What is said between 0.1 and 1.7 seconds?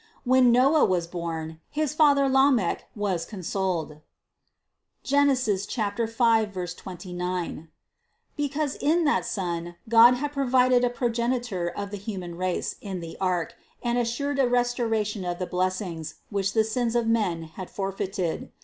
When Noah was born,